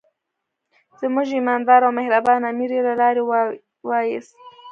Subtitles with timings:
[0.99, 3.21] زموږ ایماندار او مهربان امیر یې له لارې
[3.89, 4.31] وایست.